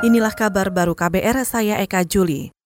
Inilah 0.00 0.32
kabar 0.32 0.72
baru 0.72 0.96
KBR, 0.96 1.44
saya 1.44 1.76
Eka 1.76 2.08
Juli. 2.08 2.56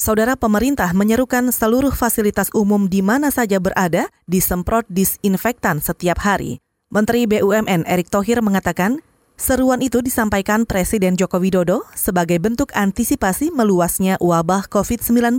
Saudara 0.00 0.40
pemerintah 0.40 0.88
menyerukan 0.96 1.52
seluruh 1.52 1.92
fasilitas 1.92 2.48
umum 2.56 2.88
di 2.88 3.04
mana 3.04 3.28
saja 3.28 3.60
berada 3.60 4.08
disemprot 4.24 4.88
disinfektan 4.88 5.84
setiap 5.84 6.16
hari. 6.24 6.64
Menteri 6.88 7.28
BUMN 7.28 7.84
Erick 7.84 8.08
Thohir 8.08 8.40
mengatakan, 8.40 9.04
seruan 9.36 9.84
itu 9.84 10.00
disampaikan 10.00 10.64
Presiden 10.64 11.20
Joko 11.20 11.36
Widodo 11.44 11.84
sebagai 11.92 12.40
bentuk 12.40 12.72
antisipasi 12.72 13.52
meluasnya 13.52 14.16
wabah 14.16 14.64
COVID-19. 14.72 15.36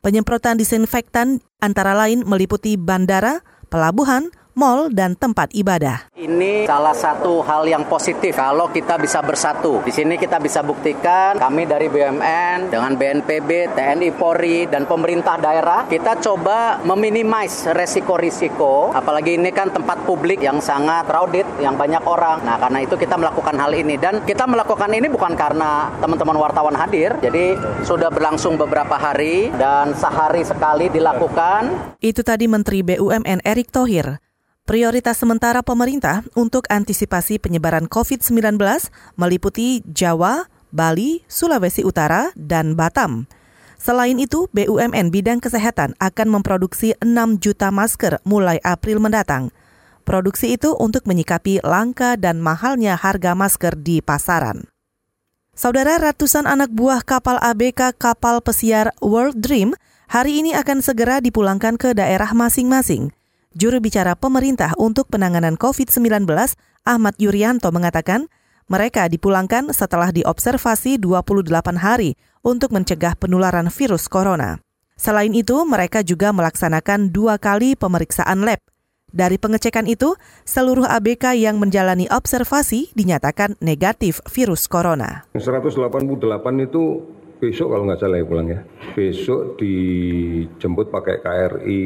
Penyemprotan 0.00 0.56
disinfektan 0.56 1.44
antara 1.60 1.92
lain 1.92 2.24
meliputi 2.24 2.80
bandara, 2.80 3.44
pelabuhan, 3.68 4.32
mal, 4.54 4.92
dan 4.92 5.14
tempat 5.14 5.52
ibadah. 5.52 6.10
Ini 6.16 6.66
salah 6.68 6.94
satu 6.94 7.42
hal 7.42 7.66
yang 7.66 7.84
positif 7.86 8.38
kalau 8.38 8.70
kita 8.70 8.96
bisa 9.00 9.20
bersatu. 9.24 9.82
Di 9.82 9.92
sini 9.92 10.14
kita 10.16 10.38
bisa 10.38 10.62
buktikan 10.62 11.36
kami 11.38 11.66
dari 11.66 11.90
BUMN 11.90 12.70
dengan 12.70 12.92
BNPB, 12.94 13.74
TNI 13.74 14.10
Polri, 14.14 14.70
dan 14.70 14.86
pemerintah 14.86 15.36
daerah, 15.38 15.84
kita 15.90 16.18
coba 16.22 16.78
meminimais 16.86 17.66
resiko-risiko. 17.72 18.94
Apalagi 18.94 19.36
ini 19.36 19.50
kan 19.50 19.70
tempat 19.70 20.04
publik 20.06 20.40
yang 20.42 20.62
sangat 20.62 21.06
crowded, 21.06 21.46
yang 21.58 21.74
banyak 21.74 22.02
orang. 22.06 22.44
Nah, 22.46 22.56
karena 22.56 22.78
itu 22.84 22.94
kita 22.96 23.18
melakukan 23.18 23.56
hal 23.58 23.72
ini. 23.74 23.98
Dan 23.98 24.22
kita 24.24 24.46
melakukan 24.46 24.90
ini 24.92 25.10
bukan 25.10 25.34
karena 25.34 25.90
teman-teman 25.98 26.38
wartawan 26.38 26.76
hadir. 26.78 27.14
Jadi 27.20 27.58
sudah 27.84 28.08
berlangsung 28.08 28.56
beberapa 28.56 28.94
hari 28.96 29.52
dan 29.58 29.92
sehari 29.92 30.42
sekali 30.46 30.88
dilakukan. 30.88 31.94
Itu 32.00 32.22
tadi 32.22 32.48
Menteri 32.48 32.82
BUMN 32.82 33.44
Erick 33.46 33.70
Thohir. 33.70 34.31
Prioritas 34.62 35.18
sementara 35.18 35.58
pemerintah 35.66 36.22
untuk 36.38 36.70
antisipasi 36.70 37.42
penyebaran 37.42 37.90
COVID-19 37.90 38.62
meliputi 39.18 39.82
Jawa, 39.90 40.46
Bali, 40.70 41.26
Sulawesi 41.26 41.82
Utara, 41.82 42.30
dan 42.38 42.78
Batam. 42.78 43.26
Selain 43.74 44.14
itu, 44.22 44.46
BUMN 44.54 45.10
bidang 45.10 45.42
kesehatan 45.42 45.98
akan 45.98 46.28
memproduksi 46.30 46.94
6 47.02 47.42
juta 47.42 47.74
masker 47.74 48.22
mulai 48.22 48.62
April 48.62 49.02
mendatang. 49.02 49.50
Produksi 50.06 50.54
itu 50.54 50.78
untuk 50.78 51.10
menyikapi 51.10 51.58
langka 51.66 52.14
dan 52.14 52.38
mahalnya 52.38 52.94
harga 52.94 53.34
masker 53.34 53.74
di 53.74 53.98
pasaran. 53.98 54.70
Saudara 55.58 55.98
ratusan 55.98 56.46
anak 56.46 56.70
buah 56.70 57.02
kapal 57.02 57.34
ABK 57.42 57.98
kapal 57.98 58.38
pesiar 58.38 58.94
World 59.02 59.42
Dream 59.42 59.74
hari 60.06 60.38
ini 60.38 60.54
akan 60.54 60.86
segera 60.86 61.18
dipulangkan 61.18 61.74
ke 61.74 61.98
daerah 61.98 62.30
masing-masing. 62.30 63.10
Juru 63.52 63.84
bicara 63.84 64.16
pemerintah 64.16 64.72
untuk 64.80 65.12
penanganan 65.12 65.60
COVID-19, 65.60 66.24
Ahmad 66.88 67.14
Yuryanto 67.20 67.68
mengatakan, 67.68 68.32
mereka 68.64 69.04
dipulangkan 69.12 69.76
setelah 69.76 70.08
diobservasi 70.08 70.96
28 70.96 71.76
hari 71.76 72.16
untuk 72.40 72.72
mencegah 72.72 73.12
penularan 73.12 73.68
virus 73.68 74.08
corona. 74.08 74.56
Selain 74.96 75.36
itu, 75.36 75.68
mereka 75.68 76.00
juga 76.00 76.32
melaksanakan 76.32 77.12
dua 77.12 77.36
kali 77.36 77.76
pemeriksaan 77.76 78.40
lab. 78.40 78.56
Dari 79.12 79.36
pengecekan 79.36 79.84
itu, 79.84 80.16
seluruh 80.48 80.88
ABK 80.88 81.36
yang 81.36 81.60
menjalani 81.60 82.08
observasi 82.08 82.88
dinyatakan 82.96 83.60
negatif 83.60 84.24
virus 84.32 84.64
corona. 84.64 85.28
188 85.36 85.92
itu 86.64 87.04
besok 87.36 87.76
kalau 87.76 87.84
nggak 87.84 88.00
salah 88.00 88.16
ya 88.16 88.24
pulang 88.24 88.48
ya. 88.48 88.64
Besok 88.96 89.60
dijemput 89.60 90.88
pakai 90.88 91.20
KRI 91.20 91.84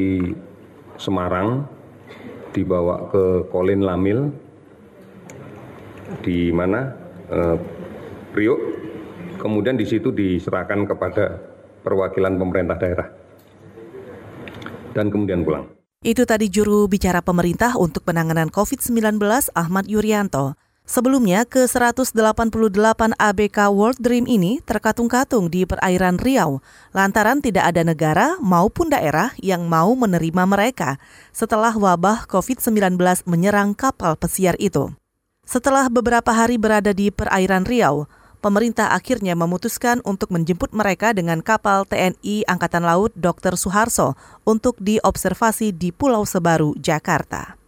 Semarang 0.97 1.69
dibawa 2.57 3.13
ke 3.13 3.49
Kolin 3.53 3.85
Lamil 3.85 4.33
di 6.25 6.49
mana 6.51 6.93
eh, 7.29 7.57
Priok 8.33 8.61
kemudian 9.41 9.77
di 9.77 9.85
situ 9.85 10.13
diserahkan 10.13 10.89
kepada 10.89 11.37
perwakilan 11.85 12.35
pemerintah 12.41 12.77
daerah 12.81 13.09
dan 14.97 15.13
kemudian 15.13 15.45
pulang. 15.45 15.69
Itu 16.01 16.25
tadi 16.25 16.49
juru 16.49 16.89
bicara 16.89 17.21
pemerintah 17.21 17.77
untuk 17.77 18.05
penanganan 18.05 18.49
COVID-19 18.53 19.21
Ahmad 19.53 19.85
Yuryanto. 19.89 20.57
Sebelumnya, 20.87 21.43
ke-188 21.43 23.19
ABK 23.19 23.59
World 23.75 23.99
Dream 23.99 24.23
ini 24.31 24.63
terkatung-katung 24.63 25.51
di 25.51 25.67
perairan 25.67 26.15
Riau 26.15 26.63
lantaran 26.95 27.43
tidak 27.43 27.75
ada 27.75 27.83
negara 27.83 28.39
maupun 28.39 28.87
daerah 28.87 29.35
yang 29.43 29.67
mau 29.67 29.99
menerima 29.99 30.47
mereka 30.47 31.03
setelah 31.35 31.75
wabah 31.75 32.31
COVID-19 32.31 33.03
menyerang 33.27 33.75
kapal 33.75 34.15
pesiar 34.15 34.55
itu. 34.63 34.95
Setelah 35.43 35.91
beberapa 35.91 36.31
hari 36.31 36.55
berada 36.55 36.95
di 36.95 37.11
perairan 37.11 37.67
Riau, 37.67 38.07
pemerintah 38.39 38.95
akhirnya 38.95 39.35
memutuskan 39.35 39.99
untuk 40.07 40.31
menjemput 40.31 40.71
mereka 40.71 41.11
dengan 41.11 41.43
kapal 41.43 41.83
TNI 41.83 42.47
Angkatan 42.47 42.87
Laut 42.87 43.11
Dr. 43.19 43.59
Suharso 43.59 44.15
untuk 44.47 44.79
diobservasi 44.79 45.75
di 45.75 45.91
Pulau 45.91 46.23
Sebaru, 46.23 46.79
Jakarta. 46.79 47.59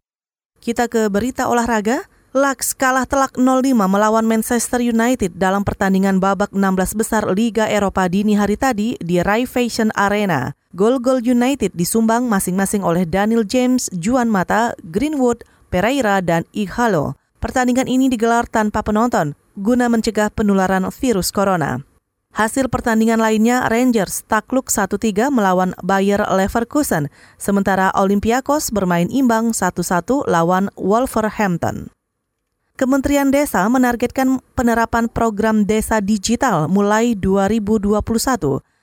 Kita 0.62 0.86
ke 0.86 1.10
berita 1.10 1.50
olahraga. 1.50 2.06
Laks 2.36 2.76
kalah 2.76 3.08
telak 3.08 3.40
0-5 3.40 3.72
melawan 3.88 4.20
Manchester 4.28 4.84
United 4.84 5.40
dalam 5.40 5.64
pertandingan 5.64 6.20
babak 6.20 6.52
16 6.52 6.92
besar 6.92 7.24
Liga 7.32 7.64
Eropa 7.64 8.04
dini 8.04 8.36
hari 8.36 8.52
tadi 8.60 9.00
di 9.00 9.16
Rai 9.24 9.48
Fashion 9.48 9.88
Arena. 9.96 10.52
Gol-gol 10.76 11.24
United 11.24 11.72
disumbang 11.72 12.28
masing-masing 12.28 12.84
oleh 12.84 13.08
Daniel 13.08 13.48
James, 13.48 13.88
Juan 13.96 14.28
Mata, 14.28 14.76
Greenwood, 14.92 15.40
Pereira, 15.72 16.20
dan 16.20 16.44
Ighalo. 16.52 17.16
Pertandingan 17.40 17.88
ini 17.88 18.12
digelar 18.12 18.44
tanpa 18.44 18.84
penonton 18.84 19.32
guna 19.56 19.88
mencegah 19.88 20.28
penularan 20.28 20.84
virus 20.92 21.32
corona. 21.32 21.80
Hasil 22.36 22.68
pertandingan 22.68 23.24
lainnya 23.24 23.64
Rangers 23.72 24.20
takluk 24.28 24.68
1-3 24.68 25.32
melawan 25.32 25.72
Bayer 25.80 26.20
Leverkusen, 26.28 27.08
sementara 27.40 27.88
Olympiakos 27.96 28.68
bermain 28.68 29.08
imbang 29.08 29.56
1-1 29.56 30.28
lawan 30.28 30.68
Wolverhampton. 30.76 31.88
Kementerian 32.78 33.34
Desa 33.34 33.66
menargetkan 33.66 34.38
penerapan 34.54 35.10
program 35.10 35.66
desa 35.66 35.98
digital 35.98 36.70
mulai 36.70 37.18
2021. 37.18 37.98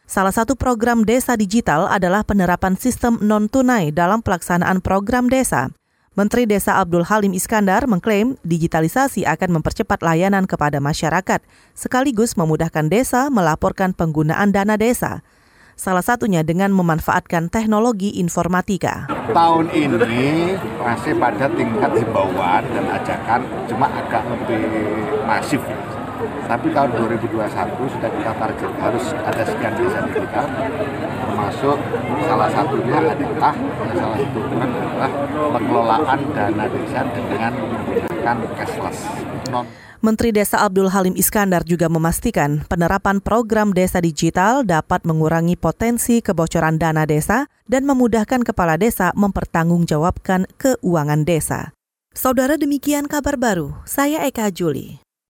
Salah 0.03 0.35
satu 0.35 0.59
program 0.59 1.07
desa 1.07 1.39
digital 1.39 1.87
adalah 1.87 2.27
penerapan 2.27 2.75
sistem 2.75 3.15
non-tunai 3.23 3.95
dalam 3.95 4.19
pelaksanaan 4.19 4.83
program 4.83 5.31
desa. 5.31 5.71
Menteri 6.11 6.43
Desa 6.43 6.75
Abdul 6.83 7.07
Halim 7.07 7.31
Iskandar 7.31 7.87
mengklaim 7.87 8.35
digitalisasi 8.43 9.23
akan 9.23 9.63
mempercepat 9.63 10.03
layanan 10.03 10.43
kepada 10.43 10.83
masyarakat, 10.83 11.39
sekaligus 11.71 12.35
memudahkan 12.35 12.91
desa 12.91 13.31
melaporkan 13.31 13.95
penggunaan 13.95 14.51
dana 14.51 14.75
desa 14.75 15.23
salah 15.75 16.01
satunya 16.01 16.41
dengan 16.41 16.71
memanfaatkan 16.71 17.51
teknologi 17.51 18.17
informatika. 18.17 19.11
Tahun 19.31 19.67
ini 19.75 20.55
masih 20.79 21.13
pada 21.19 21.51
tingkat 21.51 21.91
himbauan 21.99 22.63
dan 22.71 22.85
ajakan 22.95 23.41
cuma 23.67 23.87
agak 23.91 24.23
lebih 24.25 24.63
masif. 25.27 25.61
Tapi 26.45 26.67
tahun 26.73 26.89
2021 26.95 27.93
sudah 27.93 28.09
kita 28.09 28.31
target 28.37 28.71
harus 28.81 29.05
ada 29.25 29.43
sekian 29.43 29.73
desa 29.77 29.99
digital, 30.09 30.45
termasuk 31.25 31.77
salah 32.25 32.49
satunya 32.53 32.97
adalah 33.01 33.53
salah 33.93 34.17
satu 34.17 34.39
adalah 34.59 35.11
pengelolaan 35.55 36.19
dana 36.33 36.65
desa 36.69 36.99
dengan 37.13 37.51
menggunakan 37.53 38.37
cashless 38.57 38.99
non 39.49 39.67
Menteri 40.03 40.29
Desa 40.29 40.61
Abdul 40.61 40.93
Halim 40.93 41.17
Iskandar 41.17 41.65
juga 41.65 41.89
memastikan 41.89 42.61
penerapan 42.69 43.17
program 43.17 43.73
desa 43.73 43.97
digital 43.97 44.61
dapat 44.61 45.01
mengurangi 45.01 45.57
potensi 45.57 46.21
kebocoran 46.21 46.77
dana 46.77 47.09
desa 47.09 47.49
dan 47.65 47.89
memudahkan 47.89 48.45
kepala 48.45 48.77
desa 48.77 49.09
mempertanggungjawabkan 49.17 50.45
keuangan 50.61 51.25
desa. 51.25 51.73
Saudara 52.13 52.53
demikian 52.53 53.09
kabar 53.09 53.33
baru, 53.33 53.81
saya 53.89 54.21
Eka 54.29 54.53
Juli. 54.53 55.04